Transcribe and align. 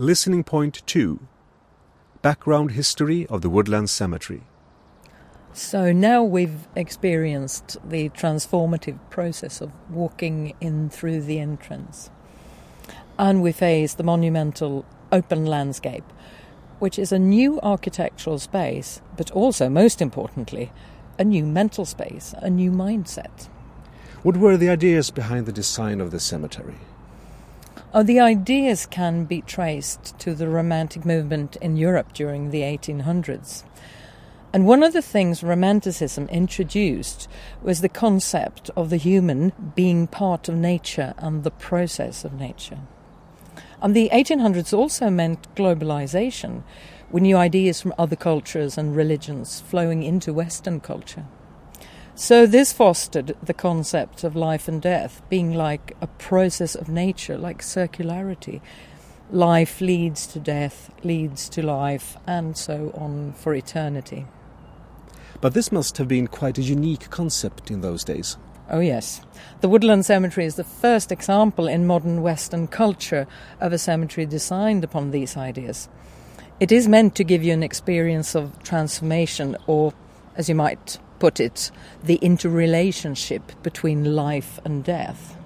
Listening 0.00 0.44
Point 0.44 0.80
2 0.86 1.20
Background 2.22 2.70
History 2.70 3.26
of 3.26 3.42
the 3.42 3.50
Woodland 3.50 3.90
Cemetery. 3.90 4.44
So 5.52 5.92
now 5.92 6.22
we've 6.22 6.66
experienced 6.74 7.76
the 7.86 8.08
transformative 8.08 8.98
process 9.10 9.60
of 9.60 9.70
walking 9.90 10.54
in 10.58 10.88
through 10.88 11.20
the 11.20 11.38
entrance. 11.38 12.08
And 13.18 13.42
we 13.42 13.52
face 13.52 13.92
the 13.92 14.02
monumental 14.02 14.86
open 15.12 15.44
landscape, 15.44 16.10
which 16.78 16.98
is 16.98 17.12
a 17.12 17.18
new 17.18 17.60
architectural 17.60 18.38
space, 18.38 19.02
but 19.18 19.30
also, 19.32 19.68
most 19.68 20.00
importantly, 20.00 20.72
a 21.18 21.24
new 21.24 21.44
mental 21.44 21.84
space, 21.84 22.34
a 22.38 22.48
new 22.48 22.70
mindset. 22.70 23.50
What 24.22 24.38
were 24.38 24.56
the 24.56 24.70
ideas 24.70 25.10
behind 25.10 25.44
the 25.44 25.52
design 25.52 26.00
of 26.00 26.10
the 26.10 26.20
cemetery? 26.20 26.78
Oh, 27.92 28.04
the 28.04 28.20
ideas 28.20 28.86
can 28.86 29.24
be 29.24 29.40
traced 29.40 30.16
to 30.20 30.32
the 30.32 30.46
Romantic 30.46 31.04
movement 31.04 31.56
in 31.56 31.76
Europe 31.76 32.12
during 32.12 32.50
the 32.50 32.60
1800s. 32.60 33.64
And 34.52 34.64
one 34.64 34.84
of 34.84 34.92
the 34.92 35.02
things 35.02 35.42
Romanticism 35.42 36.28
introduced 36.28 37.28
was 37.60 37.80
the 37.80 37.88
concept 37.88 38.70
of 38.76 38.90
the 38.90 38.96
human 38.96 39.52
being 39.74 40.06
part 40.06 40.48
of 40.48 40.54
nature 40.54 41.14
and 41.18 41.42
the 41.42 41.50
process 41.50 42.24
of 42.24 42.32
nature. 42.32 42.78
And 43.82 43.96
the 43.96 44.08
1800s 44.12 44.72
also 44.72 45.10
meant 45.10 45.52
globalization, 45.56 46.62
with 47.10 47.24
new 47.24 47.36
ideas 47.36 47.80
from 47.80 47.94
other 47.98 48.14
cultures 48.14 48.78
and 48.78 48.94
religions 48.94 49.62
flowing 49.62 50.04
into 50.04 50.32
Western 50.32 50.78
culture. 50.78 51.24
So, 52.20 52.46
this 52.46 52.70
fostered 52.70 53.34
the 53.42 53.54
concept 53.54 54.24
of 54.24 54.36
life 54.36 54.68
and 54.68 54.82
death 54.82 55.22
being 55.30 55.54
like 55.54 55.96
a 56.02 56.06
process 56.06 56.74
of 56.74 56.86
nature, 56.86 57.38
like 57.38 57.62
circularity. 57.62 58.60
Life 59.30 59.80
leads 59.80 60.26
to 60.26 60.38
death, 60.38 60.90
leads 61.02 61.48
to 61.48 61.62
life, 61.62 62.18
and 62.26 62.58
so 62.58 62.92
on 62.94 63.32
for 63.32 63.54
eternity. 63.54 64.26
But 65.40 65.54
this 65.54 65.72
must 65.72 65.96
have 65.96 66.08
been 66.08 66.26
quite 66.26 66.58
a 66.58 66.62
unique 66.62 67.08
concept 67.08 67.70
in 67.70 67.80
those 67.80 68.04
days. 68.04 68.36
Oh, 68.68 68.80
yes. 68.80 69.22
The 69.62 69.70
Woodland 69.70 70.04
Cemetery 70.04 70.44
is 70.44 70.56
the 70.56 70.62
first 70.62 71.10
example 71.10 71.68
in 71.68 71.86
modern 71.86 72.20
Western 72.20 72.66
culture 72.66 73.26
of 73.60 73.72
a 73.72 73.78
cemetery 73.78 74.26
designed 74.26 74.84
upon 74.84 75.10
these 75.10 75.38
ideas. 75.38 75.88
It 76.60 76.70
is 76.70 76.86
meant 76.86 77.14
to 77.14 77.24
give 77.24 77.42
you 77.42 77.54
an 77.54 77.62
experience 77.62 78.34
of 78.34 78.62
transformation, 78.62 79.56
or, 79.66 79.94
as 80.36 80.50
you 80.50 80.54
might 80.54 80.98
put 81.20 81.38
it, 81.38 81.70
the 82.02 82.16
interrelationship 82.16 83.52
between 83.62 84.16
life 84.16 84.58
and 84.64 84.82
death. 84.82 85.36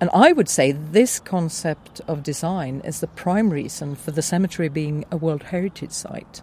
And 0.00 0.10
I 0.12 0.32
would 0.32 0.48
say 0.48 0.72
this 0.72 1.20
concept 1.20 2.00
of 2.08 2.22
design 2.22 2.82
is 2.84 3.00
the 3.00 3.06
prime 3.06 3.50
reason 3.50 3.94
for 3.94 4.10
the 4.10 4.22
cemetery 4.22 4.68
being 4.68 5.04
a 5.12 5.16
World 5.16 5.44
Heritage 5.44 5.92
Site. 5.92 6.42